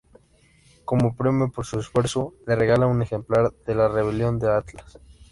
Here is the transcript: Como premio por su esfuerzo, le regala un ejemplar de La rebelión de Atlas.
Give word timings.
Como 0.83 1.15
premio 1.15 1.51
por 1.51 1.63
su 1.67 1.79
esfuerzo, 1.79 2.33
le 2.47 2.55
regala 2.55 2.87
un 2.87 3.03
ejemplar 3.03 3.53
de 3.67 3.75
La 3.75 3.87
rebelión 3.87 4.39
de 4.39 4.49
Atlas. 4.51 4.97